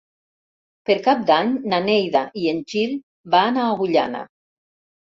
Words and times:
Per 0.89 0.95
Cap 1.07 1.21
d'Any 1.27 1.53
na 1.75 1.81
Neida 1.89 2.25
i 2.45 2.49
en 2.57 2.65
Gil 2.75 2.99
van 3.39 3.63
a 3.67 3.71
Agullana. 3.79 4.29